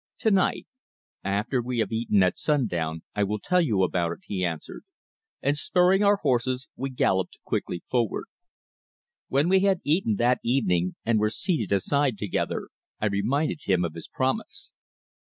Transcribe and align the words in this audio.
"To 0.21 0.31
night. 0.31 0.65
After 1.23 1.61
we 1.61 1.77
have 1.77 1.91
eaten 1.91 2.23
at 2.23 2.35
sundown 2.35 3.03
I 3.13 3.23
will 3.23 3.37
tell 3.37 3.61
you 3.61 3.83
about 3.83 4.11
it," 4.13 4.19
he 4.23 4.43
answered, 4.43 4.83
and 5.43 5.55
spurring 5.55 6.03
our 6.03 6.15
horses 6.15 6.67
we 6.75 6.89
galloped 6.89 7.37
quickly 7.43 7.83
forward. 7.87 8.25
When 9.27 9.47
we 9.47 9.59
had 9.59 9.79
eaten 9.83 10.15
that 10.15 10.39
evening 10.41 10.95
and 11.05 11.19
were 11.19 11.29
seated 11.29 11.71
aside 11.71 12.17
together, 12.17 12.69
I 12.99 13.05
reminded 13.05 13.61
him 13.65 13.85
of 13.85 13.93
his 13.93 14.07
promise. 14.07 14.73